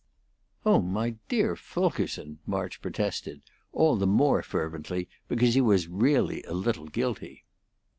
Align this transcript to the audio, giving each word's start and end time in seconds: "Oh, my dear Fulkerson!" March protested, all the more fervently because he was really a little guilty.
"Oh, 0.65 0.81
my 0.81 1.11
dear 1.29 1.55
Fulkerson!" 1.55 2.39
March 2.47 2.81
protested, 2.81 3.43
all 3.71 3.95
the 3.97 4.07
more 4.07 4.41
fervently 4.41 5.07
because 5.27 5.53
he 5.53 5.61
was 5.61 5.87
really 5.87 6.41
a 6.45 6.53
little 6.55 6.87
guilty. 6.87 7.45